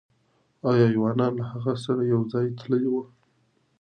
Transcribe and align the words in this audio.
آیا 0.69 0.85
ایوانان 0.91 1.33
له 1.39 1.45
هغه 1.51 1.73
سره 1.85 2.01
یو 2.13 2.21
ځای 2.31 2.47
تللي 2.59 2.87
وو؟ 2.91 3.03